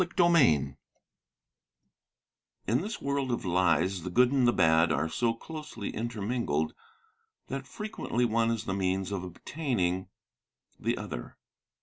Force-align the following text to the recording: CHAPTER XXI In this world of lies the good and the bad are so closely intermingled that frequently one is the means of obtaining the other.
CHAPTER 0.01 0.23
XXI 0.23 0.77
In 2.65 2.81
this 2.81 2.99
world 2.99 3.31
of 3.31 3.45
lies 3.45 4.01
the 4.01 4.09
good 4.09 4.31
and 4.31 4.47
the 4.47 4.51
bad 4.51 4.91
are 4.91 5.07
so 5.07 5.35
closely 5.35 5.91
intermingled 5.91 6.73
that 7.49 7.67
frequently 7.67 8.25
one 8.25 8.49
is 8.49 8.63
the 8.65 8.73
means 8.73 9.11
of 9.11 9.23
obtaining 9.23 10.07
the 10.79 10.97
other. 10.97 11.37